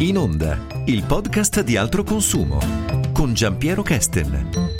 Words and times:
In 0.00 0.16
Onda, 0.16 0.56
il 0.84 1.02
podcast 1.02 1.60
di 1.62 1.76
altro 1.76 2.04
consumo 2.04 2.60
con 3.12 3.34
Giampiero 3.34 3.82
Kesten. 3.82 4.76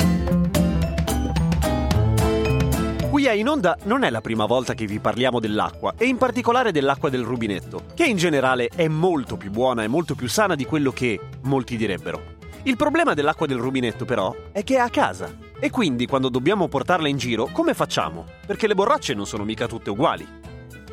Qui 3.10 3.26
a 3.26 3.32
In 3.32 3.48
Onda 3.48 3.76
non 3.86 4.04
è 4.04 4.10
la 4.10 4.20
prima 4.20 4.46
volta 4.46 4.74
che 4.74 4.86
vi 4.86 5.00
parliamo 5.00 5.40
dell'acqua 5.40 5.94
e 5.98 6.06
in 6.06 6.18
particolare 6.18 6.70
dell'acqua 6.70 7.10
del 7.10 7.24
rubinetto, 7.24 7.86
che 7.94 8.04
in 8.04 8.16
generale 8.16 8.68
è 8.68 8.86
molto 8.86 9.36
più 9.36 9.50
buona 9.50 9.82
e 9.82 9.88
molto 9.88 10.14
più 10.14 10.28
sana 10.28 10.54
di 10.54 10.64
quello 10.64 10.92
che 10.92 11.18
molti 11.42 11.76
direbbero. 11.76 12.36
Il 12.62 12.76
problema 12.76 13.14
dell'acqua 13.14 13.46
del 13.46 13.58
rubinetto 13.58 14.04
però 14.04 14.32
è 14.52 14.62
che 14.62 14.76
è 14.76 14.78
a 14.78 14.88
casa 14.88 15.36
e 15.58 15.68
quindi 15.70 16.06
quando 16.06 16.28
dobbiamo 16.28 16.68
portarla 16.68 17.08
in 17.08 17.16
giro 17.16 17.48
come 17.50 17.74
facciamo? 17.74 18.24
Perché 18.46 18.68
le 18.68 18.76
borracce 18.76 19.14
non 19.14 19.26
sono 19.26 19.42
mica 19.42 19.66
tutte 19.66 19.90
uguali. 19.90 20.24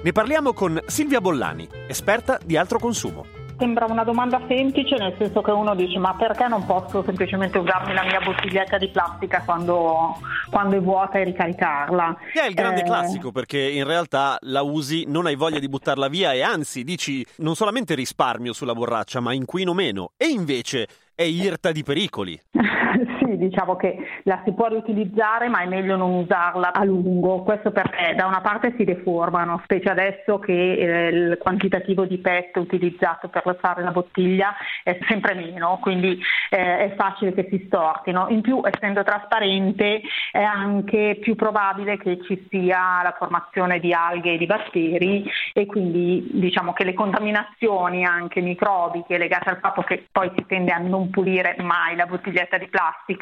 Ne 0.01 0.11
parliamo 0.11 0.53
con 0.53 0.81
Silvia 0.87 1.21
Bollani, 1.21 1.69
esperta 1.87 2.39
di 2.43 2.57
altro 2.57 2.79
consumo. 2.79 3.34
Sembra 3.57 3.85
una 3.85 4.03
domanda 4.03 4.41
semplice 4.47 4.97
nel 4.97 5.15
senso 5.17 5.41
che 5.41 5.51
uno 5.51 5.75
dice 5.75 5.97
ma 5.97 6.13
perché 6.13 6.47
non 6.47 6.65
posso 6.65 7.03
semplicemente 7.03 7.57
usarmi 7.57 7.93
la 7.93 8.03
mia 8.03 8.19
bottiglietta 8.19 8.77
di 8.77 8.89
plastica 8.89 9.43
quando, 9.45 10.17
quando 10.49 10.75
è 10.75 10.81
vuota 10.81 11.19
e 11.19 11.23
ricaricarla? 11.23 12.17
Che 12.33 12.41
è 12.41 12.47
il 12.47 12.53
grande 12.53 12.81
eh... 12.81 12.83
classico 12.83 13.31
perché 13.31 13.59
in 13.59 13.85
realtà 13.85 14.37
la 14.41 14.61
usi, 14.61 15.05
non 15.07 15.25
hai 15.25 15.35
voglia 15.35 15.59
di 15.59 15.69
buttarla 15.69 16.09
via 16.09 16.33
e 16.33 16.41
anzi 16.41 16.83
dici 16.83 17.25
non 17.37 17.55
solamente 17.55 17.95
risparmio 17.95 18.51
sulla 18.51 18.73
borraccia 18.73 19.21
ma 19.21 19.33
inquino 19.33 19.73
meno 19.73 20.11
e 20.17 20.27
invece 20.27 20.87
è 21.15 21.23
irta 21.23 21.71
di 21.71 21.83
pericoli. 21.83 22.39
sì, 23.25 23.37
diciamo 23.37 23.75
che 23.75 23.97
la 24.23 24.41
si 24.45 24.53
può 24.53 24.67
riutilizzare 24.67 25.47
ma 25.47 25.61
è 25.61 25.67
meglio 25.67 25.95
non 25.95 26.13
usarla 26.13 26.71
a 26.73 26.83
lungo, 26.83 27.43
questo 27.43 27.71
perché 27.71 28.13
da 28.15 28.25
una 28.27 28.41
parte 28.41 28.73
si 28.77 28.83
deformano, 28.83 29.61
specie 29.63 29.89
adesso 29.89 30.39
che 30.39 30.73
eh, 30.73 31.07
il 31.09 31.37
quantitativo 31.39 32.05
di 32.05 32.19
PET 32.19 32.55
utilizzato 32.57 33.27
per 33.27 33.57
fare 33.59 33.81
la 33.81 33.91
bottiglia 33.91 34.55
è 34.83 34.97
sempre 35.07 35.33
meno, 35.33 35.79
quindi 35.81 36.19
eh, 36.49 36.77
è 36.77 36.93
facile 36.95 37.33
che 37.33 37.47
si 37.49 37.63
stortino. 37.67 38.27
In 38.29 38.41
più, 38.41 38.61
essendo 38.63 39.03
trasparente, 39.03 40.01
è 40.31 40.41
anche 40.41 41.17
più 41.19 41.35
probabile 41.35 41.97
che 41.97 42.19
ci 42.23 42.47
sia 42.49 43.01
la 43.03 43.15
formazione 43.17 43.79
di 43.79 43.93
alghe 43.93 44.33
e 44.33 44.37
di 44.37 44.45
batteri 44.45 45.25
e 45.53 45.65
quindi 45.65 46.27
diciamo 46.33 46.73
che 46.73 46.83
le 46.83 46.93
contaminazioni 46.93 48.05
anche 48.05 48.41
microbiche 48.41 49.17
legate 49.17 49.49
al 49.49 49.59
fatto 49.59 49.81
che 49.81 50.07
poi 50.11 50.31
si 50.35 50.45
tende 50.45 50.71
a 50.71 50.77
non 50.77 51.09
pulire 51.09 51.55
mai 51.59 51.95
la 51.95 52.05
bottiglietta 52.05 52.57
di 52.57 52.67
plastica 52.67 53.14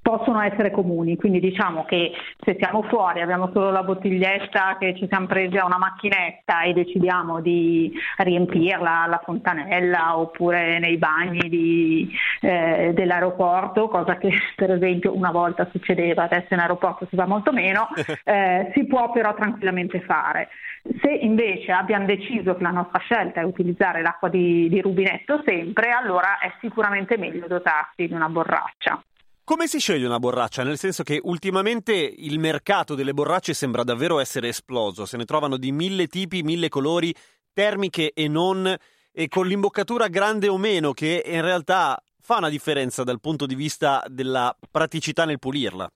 possono 0.00 0.40
essere 0.40 0.70
comuni, 0.70 1.16
quindi 1.16 1.40
diciamo 1.40 1.84
che 1.84 2.12
se 2.40 2.56
siamo 2.58 2.82
fuori, 2.82 3.20
abbiamo 3.20 3.50
solo 3.52 3.70
la 3.70 3.82
bottiglietta 3.82 4.76
che 4.78 4.94
ci 4.96 5.06
siamo 5.08 5.26
presi 5.26 5.56
a 5.58 5.66
una 5.66 5.76
macchinetta 5.76 6.62
e 6.62 6.72
decidiamo 6.72 7.40
di 7.40 7.92
riempirla 8.16 9.02
alla 9.02 9.20
fontanella 9.22 10.18
oppure 10.18 10.78
nei 10.78 10.96
bagni 10.96 11.48
di, 11.48 12.10
eh, 12.40 12.92
dell'aeroporto, 12.94 13.88
cosa 13.88 14.16
che 14.16 14.30
per 14.56 14.72
esempio 14.72 15.14
una 15.14 15.30
volta 15.30 15.68
succedeva, 15.70 16.24
adesso 16.24 16.54
in 16.54 16.60
aeroporto 16.60 17.06
si 17.10 17.16
va 17.16 17.26
molto 17.26 17.52
meno, 17.52 17.88
eh, 18.24 18.70
si 18.74 18.86
può 18.86 19.10
però 19.10 19.34
tranquillamente 19.34 20.00
fare. 20.00 20.48
Se 21.02 21.10
invece 21.10 21.72
abbiamo 21.72 22.06
deciso 22.06 22.56
che 22.56 22.62
la 22.62 22.70
nostra 22.70 23.00
scelta 23.00 23.40
è 23.40 23.44
utilizzare 23.44 24.00
l'acqua 24.00 24.30
di, 24.30 24.68
di 24.70 24.80
rubinetto 24.80 25.42
sempre, 25.44 25.90
allora 25.90 26.38
è 26.38 26.50
sicuramente 26.60 27.18
meglio 27.18 27.46
dotarsi 27.46 28.06
di 28.06 28.14
una 28.14 28.28
borraccia. 28.28 29.02
Come 29.48 29.66
si 29.66 29.78
sceglie 29.78 30.04
una 30.04 30.18
borraccia? 30.18 30.62
Nel 30.62 30.76
senso 30.76 31.02
che 31.02 31.18
ultimamente 31.22 31.94
il 31.94 32.38
mercato 32.38 32.94
delle 32.94 33.14
borracce 33.14 33.54
sembra 33.54 33.82
davvero 33.82 34.18
essere 34.18 34.48
esploso, 34.48 35.06
se 35.06 35.16
ne 35.16 35.24
trovano 35.24 35.56
di 35.56 35.72
mille 35.72 36.06
tipi, 36.06 36.42
mille 36.42 36.68
colori, 36.68 37.14
termiche 37.54 38.12
e 38.12 38.28
non, 38.28 38.76
e 39.10 39.28
con 39.28 39.46
l'imboccatura 39.46 40.08
grande 40.08 40.48
o 40.48 40.58
meno, 40.58 40.92
che 40.92 41.22
in 41.24 41.40
realtà 41.40 41.98
fa 42.20 42.36
una 42.36 42.50
differenza 42.50 43.04
dal 43.04 43.20
punto 43.20 43.46
di 43.46 43.54
vista 43.54 44.04
della 44.10 44.54
praticità 44.70 45.24
nel 45.24 45.38
pulirla. 45.38 45.90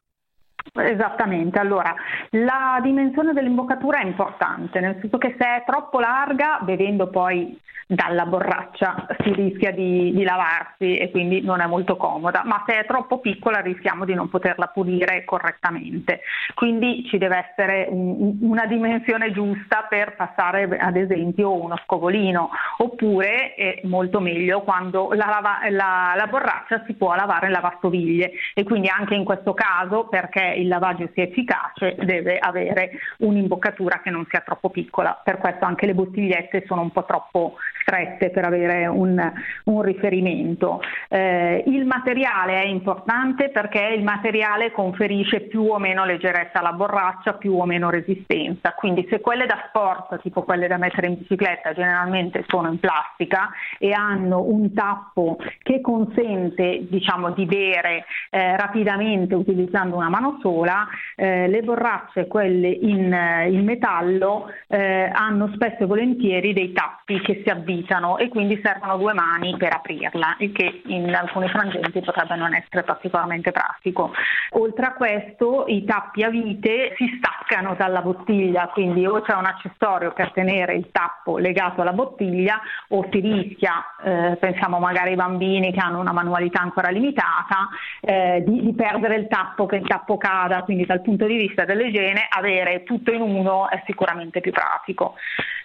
Esattamente, 0.74 1.58
allora 1.58 1.94
la 2.30 2.78
dimensione 2.82 3.32
dell'imboccatura 3.32 4.00
è 4.00 4.06
importante, 4.06 4.80
nel 4.80 4.98
senso 5.00 5.18
che 5.18 5.34
se 5.38 5.44
è 5.44 5.64
troppo 5.66 6.00
larga, 6.00 6.58
bevendo 6.62 7.08
poi 7.08 7.58
dalla 7.86 8.24
borraccia 8.24 9.06
si 9.22 9.32
rischia 9.32 9.70
di, 9.70 10.12
di, 10.12 10.22
lavarsi 10.22 10.96
e 10.96 11.10
quindi 11.10 11.42
non 11.42 11.60
è 11.60 11.66
molto 11.66 11.96
comoda, 11.96 12.42
ma 12.44 12.64
se 12.66 12.80
è 12.80 12.86
troppo 12.86 13.18
piccola 13.18 13.60
rischiamo 13.60 14.04
di 14.04 14.14
non 14.14 14.28
poterla 14.28 14.68
pulire 14.68 15.24
correttamente. 15.24 16.20
Quindi 16.54 17.06
ci 17.08 17.18
deve 17.18 17.48
essere 17.50 17.86
un, 17.90 18.38
una 18.40 18.66
dimensione 18.66 19.32
giusta 19.32 19.86
per 19.88 20.16
passare 20.16 20.64
ad 20.78 20.96
esempio 20.96 21.52
uno 21.52 21.76
scovolino, 21.84 22.50
oppure 22.78 23.54
è 23.54 23.80
molto 23.84 24.20
meglio 24.20 24.62
quando 24.62 25.12
la, 25.12 25.26
lava, 25.26 25.58
la, 25.68 26.14
la 26.16 26.26
borraccia 26.26 26.84
si 26.86 26.94
può 26.94 27.14
lavare 27.14 27.46
in 27.46 27.52
lavastoviglie 27.52 28.32
e 28.54 28.64
quindi 28.64 28.88
anche 28.88 29.14
in 29.14 29.24
questo 29.24 29.52
caso 29.52 30.06
perché 30.08 30.51
il 30.54 30.68
lavaggio 30.68 31.08
sia 31.14 31.24
efficace 31.24 31.96
deve 32.04 32.38
avere 32.38 32.92
un'imboccatura 33.18 34.00
che 34.02 34.10
non 34.10 34.26
sia 34.28 34.40
troppo 34.40 34.70
piccola, 34.70 35.20
per 35.22 35.38
questo 35.38 35.64
anche 35.64 35.86
le 35.86 35.94
bottigliette 35.94 36.64
sono 36.66 36.82
un 36.82 36.90
po' 36.90 37.04
troppo 37.04 37.56
strette 37.82 38.30
per 38.30 38.44
avere 38.44 38.86
un, 38.86 39.32
un 39.64 39.82
riferimento. 39.82 40.80
Eh, 41.08 41.64
il 41.66 41.84
materiale 41.84 42.62
è 42.62 42.66
importante 42.66 43.50
perché 43.50 43.94
il 43.96 44.02
materiale 44.02 44.72
conferisce 44.72 45.40
più 45.40 45.64
o 45.64 45.78
meno 45.78 46.04
leggerezza 46.04 46.60
alla 46.60 46.72
borraccia, 46.72 47.34
più 47.34 47.54
o 47.54 47.64
meno 47.64 47.90
resistenza, 47.90 48.72
quindi 48.72 49.06
se 49.10 49.20
quelle 49.20 49.46
da 49.46 49.64
sport, 49.68 50.20
tipo 50.20 50.42
quelle 50.42 50.68
da 50.68 50.76
mettere 50.76 51.08
in 51.08 51.18
bicicletta, 51.18 51.72
generalmente 51.72 52.44
sono 52.48 52.68
in 52.68 52.78
plastica 52.78 53.50
e 53.78 53.92
hanno 53.92 54.40
un 54.42 54.72
tappo 54.72 55.38
che 55.62 55.80
consente 55.80 56.86
diciamo, 56.88 57.30
di 57.30 57.44
bere 57.46 58.04
eh, 58.30 58.56
rapidamente 58.56 59.34
utilizzando 59.34 59.96
una 59.96 60.08
mano 60.08 60.38
sola, 60.42 60.86
eh, 61.16 61.48
le 61.48 61.62
borracce, 61.62 62.26
quelle 62.26 62.68
in, 62.68 63.16
in 63.48 63.64
metallo, 63.64 64.50
eh, 64.66 65.10
hanno 65.12 65.50
spesso 65.54 65.84
e 65.84 65.86
volentieri 65.86 66.52
dei 66.52 66.72
tappi 66.72 67.20
che 67.20 67.40
si 67.44 67.50
avvitano 67.50 68.18
e 68.18 68.28
quindi 68.28 68.60
servono 68.62 68.96
due 68.98 69.14
mani 69.14 69.56
per 69.56 69.72
aprirla, 69.74 70.36
il 70.38 70.52
che 70.52 70.82
in 70.86 71.14
alcuni 71.14 71.48
frangenti 71.48 72.00
potrebbe 72.00 72.36
non 72.36 72.54
essere 72.54 72.82
particolarmente 72.82 73.52
pratico. 73.52 74.12
Oltre 74.50 74.86
a 74.86 74.92
questo 74.92 75.64
i 75.68 75.84
tappi 75.84 76.22
a 76.22 76.28
vite 76.28 76.94
si 76.96 77.06
staccano 77.16 77.74
dalla 77.74 78.02
bottiglia, 78.02 78.68
quindi 78.72 79.06
o 79.06 79.20
c'è 79.22 79.34
un 79.34 79.46
accessorio 79.46 80.12
per 80.12 80.32
tenere 80.32 80.74
il 80.74 80.90
tappo 80.90 81.38
legato 81.38 81.80
alla 81.80 81.92
bottiglia 81.92 82.60
o 82.88 83.06
si 83.10 83.20
rischia, 83.20 83.84
eh, 84.04 84.36
pensiamo 84.36 84.78
magari 84.78 85.10
ai 85.10 85.16
bambini 85.16 85.72
che 85.72 85.80
hanno 85.80 86.00
una 86.00 86.12
manualità 86.12 86.60
ancora 86.60 86.88
limitata, 86.88 87.68
eh, 88.00 88.42
di, 88.46 88.62
di 88.62 88.74
perdere 88.74 89.16
il 89.16 89.28
tappo, 89.28 89.66
che 89.66 89.76
il 89.76 89.86
tappo 89.86 90.16
cada, 90.32 90.62
quindi 90.62 90.86
dal 90.86 91.02
punto 91.02 91.26
di 91.26 91.36
vista 91.36 91.66
dell'igiene 91.66 92.26
avere 92.30 92.84
tutto 92.84 93.12
in 93.12 93.20
uno 93.20 93.68
è 93.68 93.82
sicuramente 93.84 94.40
più 94.40 94.50
pratico. 94.50 95.14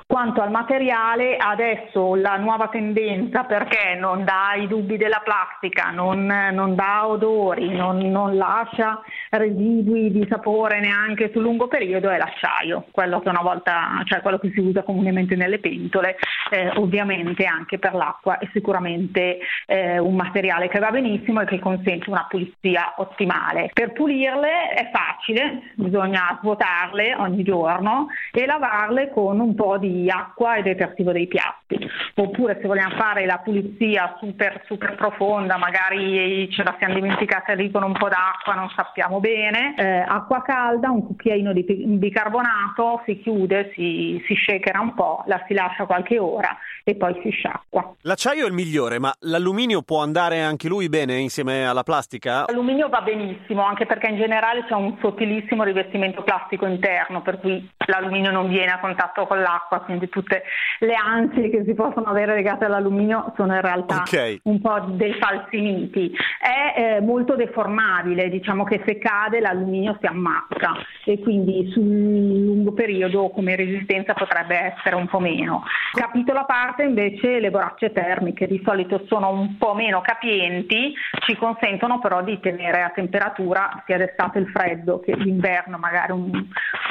Quanto 0.10 0.42
al 0.42 0.52
materiale, 0.52 1.36
adesso 1.36 2.16
la 2.16 2.38
nuova 2.38 2.70
tendenza, 2.70 3.44
perché 3.44 3.94
non 4.00 4.24
dà 4.24 4.54
i 4.56 4.66
dubbi 4.66 4.96
della 4.96 5.22
plastica, 5.22 5.90
non, 5.92 6.26
non 6.54 6.76
dà 6.76 7.06
odori, 7.06 7.76
non, 7.76 7.98
non, 7.98 8.38
lascia 8.38 9.02
residui 9.32 10.10
di 10.10 10.26
sapore 10.30 10.80
neanche 10.80 11.30
sul 11.34 11.42
lungo 11.42 11.68
periodo, 11.68 12.10
è 12.10 12.18
l'acciaio, 12.18 12.86
quello 12.92 13.20
che 13.20 13.28
una 13.28 13.42
volta, 13.42 14.02
cioè 14.06 14.22
quello 14.22 14.40
che 14.40 14.50
si 14.54 14.62
usa 14.62 14.82
comunemente 14.84 15.36
nelle 15.36 15.60
pentole, 15.60 16.16
eh, 16.52 16.70
ovviamente 16.78 17.44
anche 17.44 17.78
per 17.78 17.94
l'acqua 17.94 18.38
è 18.38 18.48
sicuramente 18.54 19.40
eh, 19.66 20.00
un 20.00 20.16
materiale 20.16 20.70
che 20.70 20.80
va 20.80 20.90
benissimo 20.90 21.42
e 21.42 21.46
che 21.46 21.60
consente 21.60 22.10
una 22.10 22.26
pulizia 22.30 22.94
ottimale. 22.96 23.72
Per 23.74 23.92
pulirle 23.92 24.70
è 24.70 24.90
facile, 24.90 25.74
bisogna 25.76 26.38
svuotarle 26.40 27.14
ogni 27.16 27.44
giorno 27.44 28.08
e 28.32 28.46
lavarle 28.46 29.10
con 29.10 29.42
un 29.42 29.54
po' 29.54 29.78
di 29.78 29.97
acqua 30.10 30.56
e 30.56 30.62
detersivo 30.62 31.12
dei 31.12 31.28
piatti. 31.28 31.78
Oppure 32.16 32.58
se 32.62 32.68
vogliamo 32.68 32.96
fare 32.96 33.26
la 33.26 33.40
pulizia 33.44 34.16
super, 34.20 34.64
super 34.66 34.96
profonda, 34.96 35.58
magari 35.58 36.50
ce 36.52 36.64
la 36.64 36.76
siamo 36.78 36.96
dimenticata 36.96 37.54
lì 37.54 37.72
con 37.72 37.84
un 37.84 37.94
po' 37.94 38.08
d'acqua, 38.08 38.54
non 38.54 38.70
sappiamo 38.76 39.20
bene, 39.20 39.76
eh, 39.78 40.04
acqua 40.08 40.42
calda, 40.42 40.90
un 40.90 41.06
cucchiaino 41.06 41.54
di 41.54 41.64
bicarbonato, 41.64 43.02
si 43.06 43.20
chiude, 43.20 43.72
si, 43.74 44.24
si 44.28 44.36
shakera 44.36 44.80
un 44.80 44.94
po', 44.94 45.24
la 45.28 45.44
si 45.48 45.54
lascia 45.54 45.86
qualche 45.86 46.20
ora 46.20 46.58
e 46.84 46.96
poi 46.96 47.20
si 47.22 47.30
sciacqua. 47.30 47.96
L'acciaio 48.02 48.46
è 48.46 48.48
il 48.48 48.54
migliore, 48.54 49.00
ma 49.00 49.14
l'alluminio 49.22 49.82
può 49.82 50.02
andare 50.02 50.42
anche 50.42 50.68
lui 50.68 50.90
bene 50.90 51.18
insieme 51.18 51.68
alla 51.68 51.84
plastica? 51.84 52.46
L'alluminio 52.48 52.90
va 52.90 53.02
benissimo, 53.02 53.64
anche 53.64 53.86
perché 53.86 54.10
in 54.10 54.18
generale 54.18 54.66
c'è 54.66 54.74
un 54.74 54.98
sottilissimo 55.00 55.64
rivestimento 55.64 56.24
plastico 56.24 56.66
interno, 56.66 57.22
per 57.22 57.40
cui 57.40 57.70
l'alluminio 57.88 58.32
non 58.32 58.48
viene 58.48 58.72
a 58.72 58.80
contatto 58.80 59.28
con 59.28 59.40
l'acqua, 59.42 59.84
quindi 59.88 60.10
tutte 60.10 60.44
le 60.80 60.94
ansie 60.94 61.50
che 61.50 61.64
si 61.66 61.74
possono 61.74 62.06
avere 62.06 62.36
legate 62.36 62.66
all'alluminio 62.66 63.34
sono 63.36 63.56
in 63.56 63.62
realtà 63.62 64.04
okay. 64.06 64.40
un 64.44 64.62
po' 64.62 64.80
dei 64.90 65.14
falsi 65.14 65.60
miti. 65.60 66.14
È 66.40 66.98
eh, 66.98 67.02
molto 67.02 67.36
deformabile, 67.36 68.30
diciamo 68.30 68.66
che 68.66 68.84
se 68.86 68.98
cade 68.98 69.40
l'alluminio 69.40 69.98
si 70.00 70.06
ammazza 70.06 70.74
e 71.06 71.20
quindi 71.20 71.72
sul 71.72 71.84
lungo 71.84 72.74
periodo 72.74 73.30
come 73.30 73.56
resistenza 73.56 74.14
potrebbe 74.14 74.76
essere 74.76 74.96
un 74.96 75.08
po' 75.08 75.20
meno. 75.20 75.64
Capitolo 75.94 76.40
a 76.40 76.46
parte 76.46 76.84
invece 76.84 77.40
le 77.40 77.50
borracce 77.50 77.92
termiche, 77.92 78.46
di 78.46 78.62
solito 78.64 79.06
sono 79.08 79.32
un 79.32 79.58
po' 79.58 79.74
meno 79.74 80.02
capienti, 80.02 80.94
ci 81.26 81.36
consentono 81.38 82.00
però 82.00 82.22
di 82.22 82.40
tenere 82.40 82.84
a 82.84 82.92
temperatura 82.94 83.82
sia 83.86 83.98
d'estate 83.98 84.40
il 84.40 84.48
freddo 84.50 85.00
che 85.00 85.16
d'inverno 85.16 85.78
magari 85.78 86.12
un, 86.12 86.46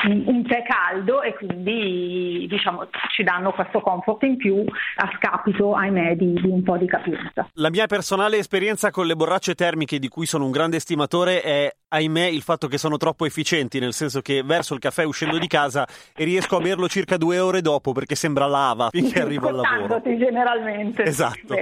un, 0.07 0.45
tè 0.47 0.63
caldo 0.63 1.23
e 1.23 1.35
quindi 1.35 2.47
diciamo, 2.49 2.89
ci 3.11 3.23
danno 3.23 3.53
questo 3.53 3.81
comfort 3.81 4.23
in 4.23 4.37
più 4.37 4.65
a 4.97 5.11
scapito, 5.17 5.75
ahimè, 5.75 6.17
di, 6.17 6.33
di 6.35 6.49
un 6.49 6.63
po' 6.63 6.77
di 6.77 6.87
capienza. 6.87 7.49
La 7.55 7.71
mia 7.71 7.87
personale 7.87 8.39
esperienza 8.39 8.91
con 8.91 9.07
le 9.07 9.17
borracce 9.17 9.55
termiche 9.55 9.99
di 9.99 10.09
cui 10.09 10.27
sono 10.27 10.45
un 10.45 10.51
grande 10.51 10.77
estimatore 10.77 11.43
è 11.43 11.75
ahimè 11.89 12.27
il 12.27 12.43
fatto 12.43 12.67
che 12.69 12.79
sono 12.79 12.97
troppo 12.97 13.25
efficienti, 13.25 13.79
nel 13.79 13.93
senso 13.93 14.21
che 14.21 14.43
verso 14.43 14.75
il 14.75 14.81
caffè 14.81 15.05
uscendo 15.05 15.39
di 15.39 15.47
casa 15.47 15.87
e 16.15 16.25
riesco 16.25 16.57
a 16.57 16.61
berlo 16.61 16.89
circa 16.89 17.17
due 17.17 17.39
ore 17.39 17.61
dopo 17.61 17.93
perché 17.93 18.15
sembra 18.15 18.47
lava 18.47 18.89
finché 18.91 19.21
arrivo 19.21 19.49
al 19.49 19.57
lavoro. 19.57 20.03
generalmente. 20.03 21.05
Esatto. 21.05 21.55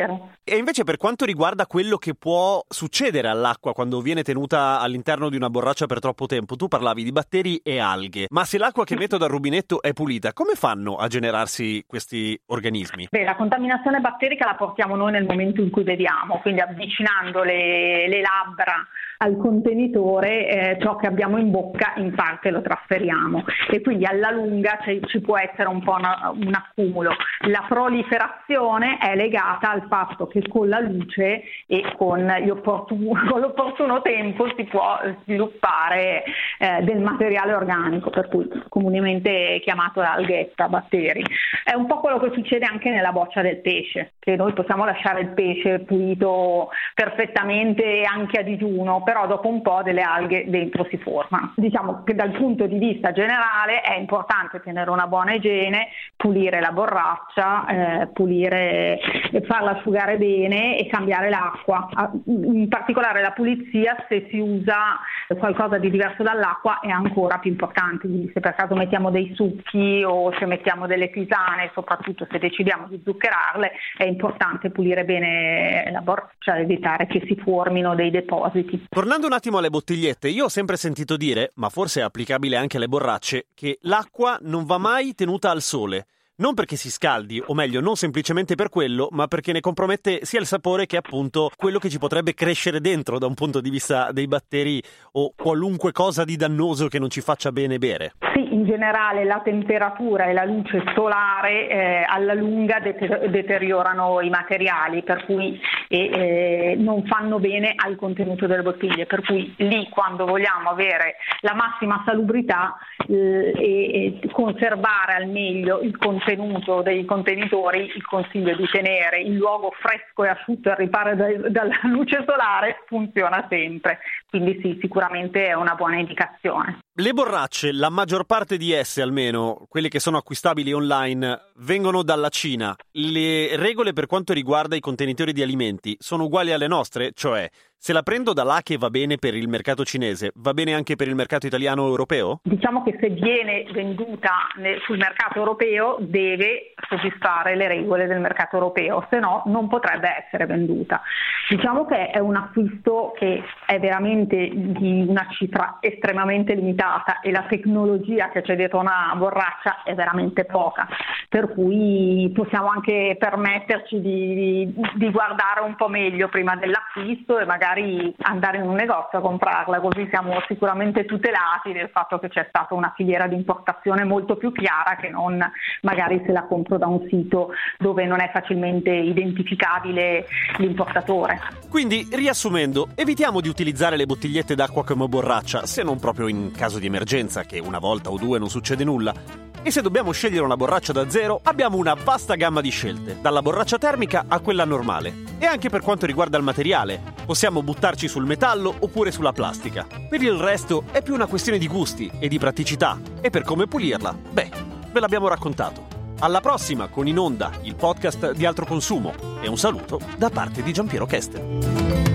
E 0.42 0.56
invece 0.56 0.84
per 0.84 0.96
quanto 0.96 1.24
riguarda 1.24 1.66
quello 1.66 1.96
che 1.96 2.14
può 2.14 2.62
succedere 2.68 3.28
all'acqua 3.28 3.72
quando 3.72 4.00
viene 4.00 4.22
tenuta 4.22 4.80
all'interno 4.80 5.28
di 5.28 5.36
una 5.36 5.50
borraccia 5.50 5.86
per 5.86 6.00
troppo 6.00 6.26
tempo, 6.26 6.56
tu 6.56 6.68
parlavi 6.68 7.02
di 7.02 7.12
batteri 7.12 7.60
e 7.62 7.78
alghe, 7.78 8.26
ma 8.34 8.44
se 8.44 8.58
l'acqua 8.58 8.82
che 8.82 8.96
metto 8.96 9.16
dal 9.16 9.28
rubinetto 9.28 9.80
è 9.80 9.92
pulita, 9.92 10.32
come 10.32 10.54
fanno 10.54 10.96
a 10.96 11.06
generarsi 11.06 11.84
questi 11.86 12.36
organismi? 12.46 13.06
Beh, 13.08 13.22
la 13.22 13.36
contaminazione 13.36 14.00
batterica 14.00 14.44
la 14.44 14.56
portiamo 14.56 14.96
noi 14.96 15.12
nel 15.12 15.24
momento 15.24 15.60
in 15.60 15.70
cui 15.70 15.84
beviamo, 15.84 16.40
quindi 16.40 16.60
avvicinando 16.60 17.44
le, 17.44 18.08
le 18.08 18.20
labbra 18.20 18.88
al 19.18 19.36
contenitore 19.36 20.48
eh, 20.48 20.78
ciò 20.80 20.96
che 20.96 21.06
abbiamo 21.06 21.38
in 21.38 21.50
bocca 21.50 21.94
in 21.96 22.14
parte 22.14 22.50
lo 22.50 22.60
trasferiamo 22.60 23.44
e 23.70 23.80
quindi 23.80 24.04
alla 24.04 24.30
lunga 24.30 24.78
c- 24.82 25.06
ci 25.06 25.20
può 25.20 25.38
essere 25.38 25.68
un 25.68 25.82
po' 25.82 25.94
una, 25.94 26.32
un 26.34 26.52
accumulo. 26.52 27.14
La 27.46 27.64
proliferazione 27.68 28.98
è 28.98 29.14
legata 29.14 29.70
al 29.70 29.86
fatto 29.88 30.26
che 30.26 30.46
con 30.48 30.68
la 30.68 30.80
luce 30.80 31.42
e 31.66 31.94
con, 31.96 32.28
opportun- 32.50 33.26
con 33.28 33.40
l'opportuno 33.40 34.02
tempo 34.02 34.46
si 34.56 34.64
può 34.64 34.98
sviluppare 35.22 36.24
eh, 36.58 36.82
del 36.82 37.00
materiale 37.00 37.54
organico, 37.54 38.10
per 38.14 38.28
cui 38.28 38.48
comunemente 38.68 39.60
chiamato 39.62 40.00
alghetta, 40.00 40.68
batteri. 40.68 41.24
È 41.64 41.74
un 41.74 41.86
po' 41.86 41.98
quello 41.98 42.18
che 42.20 42.30
succede 42.32 42.64
anche 42.64 42.90
nella 42.90 43.12
boccia 43.12 43.42
del 43.42 43.60
pesce, 43.60 44.13
che 44.24 44.36
noi 44.36 44.54
possiamo 44.54 44.86
lasciare 44.86 45.20
il 45.20 45.28
pesce 45.34 45.80
pulito 45.80 46.70
perfettamente 46.94 48.04
anche 48.10 48.40
a 48.40 48.42
digiuno, 48.42 49.02
però 49.02 49.26
dopo 49.26 49.48
un 49.48 49.60
po' 49.60 49.82
delle 49.82 50.00
alghe 50.00 50.44
dentro 50.48 50.86
si 50.88 50.96
formano. 50.96 51.52
Diciamo 51.56 52.04
che 52.04 52.14
dal 52.14 52.30
punto 52.30 52.66
di 52.66 52.78
vista 52.78 53.12
generale 53.12 53.82
è 53.82 53.98
importante 53.98 54.62
tenere 54.62 54.88
una 54.88 55.06
buona 55.06 55.34
igiene, 55.34 55.88
pulire 56.16 56.60
la 56.60 56.72
borraccia, 56.72 57.66
eh, 57.66 58.06
pulire, 58.14 58.98
farla 59.46 59.72
asciugare 59.72 60.16
bene 60.16 60.78
e 60.78 60.86
cambiare 60.86 61.28
l'acqua. 61.28 61.86
In 62.24 62.66
particolare 62.68 63.20
la 63.20 63.32
pulizia 63.32 63.94
se 64.08 64.26
si 64.30 64.38
usa 64.38 65.00
qualcosa 65.38 65.76
di 65.76 65.90
diverso 65.90 66.22
dall'acqua 66.22 66.80
è 66.80 66.88
ancora 66.88 67.38
più 67.38 67.50
importante, 67.50 68.06
quindi 68.06 68.30
se 68.32 68.40
per 68.40 68.54
caso 68.54 68.74
mettiamo 68.74 69.10
dei 69.10 69.32
succhi 69.34 70.02
o 70.02 70.32
se 70.38 70.46
mettiamo 70.46 70.86
delle 70.86 71.10
tisane, 71.10 71.70
soprattutto 71.74 72.26
se 72.30 72.38
decidiamo 72.38 72.86
di 72.88 73.02
zuccherarle, 73.04 73.72
è 73.98 74.13
importante 74.14 74.70
pulire 74.70 75.04
bene 75.04 75.90
la 75.92 76.00
borraccia, 76.00 76.58
evitare 76.58 77.06
che 77.06 77.22
si 77.26 77.36
formino 77.36 77.94
dei 77.94 78.10
depositi. 78.10 78.86
Tornando 78.88 79.26
un 79.26 79.32
attimo 79.32 79.58
alle 79.58 79.70
bottigliette, 79.70 80.28
io 80.28 80.44
ho 80.44 80.48
sempre 80.48 80.76
sentito 80.76 81.16
dire, 81.16 81.52
ma 81.56 81.68
forse 81.68 82.00
è 82.00 82.04
applicabile 82.04 82.56
anche 82.56 82.78
alle 82.78 82.88
borracce, 82.88 83.46
che 83.54 83.78
l'acqua 83.82 84.38
non 84.42 84.64
va 84.64 84.78
mai 84.78 85.14
tenuta 85.14 85.50
al 85.50 85.60
sole. 85.60 86.06
Non 86.36 86.54
perché 86.54 86.74
si 86.74 86.90
scaldi, 86.90 87.40
o 87.46 87.54
meglio, 87.54 87.80
non 87.80 87.94
semplicemente 87.94 88.56
per 88.56 88.68
quello, 88.68 89.06
ma 89.12 89.28
perché 89.28 89.52
ne 89.52 89.60
compromette 89.60 90.24
sia 90.24 90.40
il 90.40 90.46
sapore 90.46 90.84
che 90.84 90.96
appunto 90.96 91.48
quello 91.56 91.78
che 91.78 91.88
ci 91.88 91.98
potrebbe 91.98 92.34
crescere 92.34 92.80
dentro 92.80 93.20
da 93.20 93.26
un 93.26 93.34
punto 93.34 93.60
di 93.60 93.70
vista 93.70 94.10
dei 94.10 94.26
batteri 94.26 94.82
o 95.12 95.32
qualunque 95.36 95.92
cosa 95.92 96.24
di 96.24 96.34
dannoso 96.34 96.88
che 96.88 96.98
non 96.98 97.08
ci 97.08 97.20
faccia 97.20 97.52
bene 97.52 97.78
bere. 97.78 98.14
Sì, 98.34 98.52
in 98.52 98.64
generale 98.64 99.22
la 99.22 99.40
temperatura 99.44 100.24
e 100.24 100.32
la 100.32 100.44
luce 100.44 100.82
solare 100.92 101.68
eh, 101.68 102.04
alla 102.04 102.34
lunga 102.34 102.80
deter- 102.80 103.28
deteriorano 103.28 104.20
i 104.22 104.28
materiali, 104.28 105.04
per 105.04 105.24
cui 105.24 105.60
eh, 105.86 106.74
non 106.76 107.04
fanno 107.06 107.38
bene 107.38 107.74
al 107.76 107.94
contenuto 107.94 108.48
delle 108.48 108.62
bottiglie, 108.62 109.06
per 109.06 109.22
cui 109.22 109.54
lì 109.58 109.88
quando 109.88 110.26
vogliamo 110.26 110.68
avere 110.68 111.14
la 111.42 111.54
massima 111.54 112.02
salubrità 112.04 112.76
eh, 113.06 113.52
e, 113.54 114.18
e 114.20 114.30
conservare 114.32 115.14
al 115.14 115.28
meglio 115.28 115.80
il 115.82 115.96
contenuto 115.96 116.82
dei 116.82 117.04
contenitori 117.04 117.92
il 117.94 118.04
consiglio 118.04 118.50
è 118.50 118.56
di 118.56 118.66
tenere 118.68 119.20
il 119.20 119.36
luogo 119.36 119.72
fresco 119.78 120.24
e 120.24 120.28
asciutto 120.28 120.70
al 120.70 120.76
riparo 120.76 121.14
dalla 121.14 121.78
luce 121.86 122.24
solare 122.26 122.82
funziona 122.86 123.46
sempre, 123.48 124.00
quindi 124.28 124.58
sì, 124.60 124.76
sicuramente 124.80 125.46
è 125.46 125.52
una 125.52 125.76
buona 125.76 125.98
indicazione. 125.98 126.83
Le 126.96 127.12
borracce, 127.12 127.72
la 127.72 127.90
maggior 127.90 128.22
parte 128.22 128.56
di 128.56 128.70
esse 128.70 129.02
almeno, 129.02 129.66
quelle 129.68 129.88
che 129.88 129.98
sono 129.98 130.16
acquistabili 130.16 130.72
online, 130.72 131.50
vengono 131.56 132.04
dalla 132.04 132.28
Cina. 132.28 132.72
Le 132.92 133.56
regole 133.56 133.92
per 133.92 134.06
quanto 134.06 134.32
riguarda 134.32 134.76
i 134.76 134.80
contenitori 134.80 135.32
di 135.32 135.42
alimenti 135.42 135.96
sono 135.98 136.26
uguali 136.26 136.52
alle 136.52 136.68
nostre, 136.68 137.10
cioè 137.12 137.50
se 137.84 137.92
la 137.92 138.02
prendo 138.02 138.32
da 138.32 138.44
là 138.44 138.60
che 138.62 138.78
va 138.78 138.88
bene 138.88 139.16
per 139.18 139.34
il 139.34 139.46
mercato 139.46 139.84
cinese, 139.84 140.32
va 140.36 140.54
bene 140.54 140.72
anche 140.72 140.96
per 140.96 141.06
il 141.06 141.14
mercato 141.14 141.46
italiano 141.46 141.82
o 141.82 141.88
europeo? 141.88 142.40
Diciamo 142.42 142.82
che 142.82 142.96
se 142.98 143.10
viene 143.10 143.66
venduta 143.72 144.48
sul 144.86 144.96
mercato 144.96 145.38
europeo 145.38 145.96
deve 146.00 146.72
soddisfare 146.88 147.56
le 147.56 147.68
regole 147.68 148.06
del 148.06 148.20
mercato 148.20 148.56
europeo, 148.56 149.06
se 149.10 149.18
no 149.18 149.42
non 149.46 149.68
potrebbe 149.68 150.24
essere 150.24 150.46
venduta. 150.46 151.02
Diciamo 151.48 151.84
che 151.84 152.08
è 152.08 152.18
un 152.20 152.36
acquisto 152.36 153.12
che 153.18 153.42
è 153.66 153.78
veramente 153.78 154.50
di 154.50 155.04
una 155.06 155.26
cifra 155.32 155.76
estremamente 155.80 156.54
limitata 156.54 157.20
e 157.20 157.30
la 157.30 157.44
tecnologia 157.48 158.30
che 158.30 158.40
c'è 158.40 158.56
dietro 158.56 158.80
una 158.80 159.12
borraccia 159.14 159.82
è 159.82 159.94
veramente 159.94 160.46
poca, 160.46 160.88
per 161.28 161.52
cui 161.52 162.30
possiamo 162.34 162.68
anche 162.68 163.16
permetterci 163.18 164.00
di, 164.00 164.74
di 164.94 165.10
guardare 165.10 165.60
un 165.60 165.76
po' 165.76 165.88
meglio 165.88 166.28
prima 166.28 166.56
dell'acquisto 166.56 167.38
e 167.38 167.44
magari 167.44 167.63
magari 167.64 168.14
andare 168.18 168.58
in 168.58 168.68
un 168.68 168.74
negozio 168.74 169.18
a 169.18 169.20
comprarla, 169.22 169.80
così 169.80 170.06
siamo 170.10 170.34
sicuramente 170.46 171.06
tutelati 171.06 171.72
del 171.72 171.88
fatto 171.90 172.18
che 172.18 172.28
c'è 172.28 172.44
stata 172.48 172.74
una 172.74 172.92
filiera 172.94 173.26
di 173.26 173.34
importazione 173.34 174.04
molto 174.04 174.36
più 174.36 174.52
chiara 174.52 174.96
che 174.96 175.08
non 175.08 175.42
magari 175.80 176.22
se 176.26 176.32
la 176.32 176.44
compro 176.44 176.76
da 176.76 176.86
un 176.86 177.06
sito 177.08 177.52
dove 177.78 178.04
non 178.04 178.20
è 178.20 178.30
facilmente 178.32 178.90
identificabile 178.90 180.26
l'importatore. 180.58 181.40
Quindi, 181.70 182.06
riassumendo, 182.12 182.88
evitiamo 182.94 183.40
di 183.40 183.48
utilizzare 183.48 183.96
le 183.96 184.04
bottigliette 184.04 184.54
d'acqua 184.54 184.84
come 184.84 185.06
borraccia, 185.06 185.64
se 185.64 185.82
non 185.82 185.98
proprio 185.98 186.28
in 186.28 186.52
caso 186.52 186.78
di 186.78 186.86
emergenza, 186.86 187.44
che 187.44 187.58
una 187.58 187.78
volta 187.78 188.10
o 188.10 188.18
due 188.18 188.38
non 188.38 188.50
succede 188.50 188.84
nulla. 188.84 189.53
E 189.66 189.70
se 189.70 189.80
dobbiamo 189.80 190.12
scegliere 190.12 190.44
una 190.44 190.58
borraccia 190.58 190.92
da 190.92 191.08
zero, 191.08 191.40
abbiamo 191.42 191.78
una 191.78 191.94
vasta 191.94 192.34
gamma 192.34 192.60
di 192.60 192.68
scelte, 192.68 193.16
dalla 193.22 193.40
borraccia 193.40 193.78
termica 193.78 194.26
a 194.28 194.40
quella 194.40 194.66
normale. 194.66 195.22
E 195.38 195.46
anche 195.46 195.70
per 195.70 195.80
quanto 195.80 196.04
riguarda 196.04 196.36
il 196.36 196.44
materiale, 196.44 197.00
possiamo 197.24 197.62
buttarci 197.62 198.06
sul 198.06 198.26
metallo 198.26 198.74
oppure 198.78 199.10
sulla 199.10 199.32
plastica. 199.32 199.86
Per 200.06 200.20
il 200.20 200.34
resto 200.34 200.84
è 200.90 201.00
più 201.00 201.14
una 201.14 201.24
questione 201.24 201.56
di 201.56 201.66
gusti 201.66 202.12
e 202.18 202.28
di 202.28 202.38
praticità. 202.38 203.00
E 203.22 203.30
per 203.30 203.42
come 203.42 203.66
pulirla, 203.66 204.14
beh, 204.32 204.50
ve 204.92 205.00
l'abbiamo 205.00 205.28
raccontato. 205.28 205.86
Alla 206.18 206.42
prossima 206.42 206.88
con 206.88 207.08
In 207.08 207.18
Onda, 207.18 207.50
il 207.62 207.74
podcast 207.74 208.32
di 208.32 208.44
altro 208.44 208.66
consumo. 208.66 209.14
E 209.40 209.48
un 209.48 209.56
saluto 209.56 209.98
da 210.18 210.28
parte 210.28 210.62
di 210.62 210.74
Giampiero 210.74 211.06
Kester. 211.06 212.13